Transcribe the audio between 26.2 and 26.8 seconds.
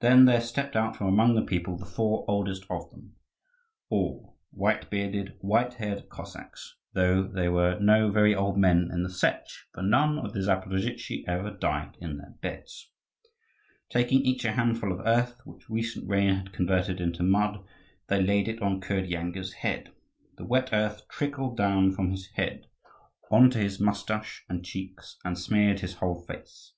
face.